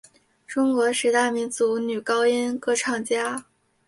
[0.47, 3.45] 中国十大民族女高音歌唱家。